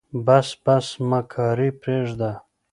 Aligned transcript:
بس 0.25 0.47
بس 0.63 0.87
مکاري 1.09 1.69
پرېده. 1.81 2.31